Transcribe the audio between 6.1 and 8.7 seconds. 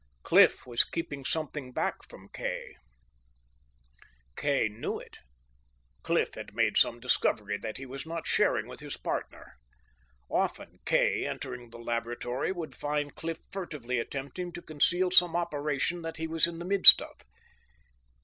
had made some discovery that he was not sharing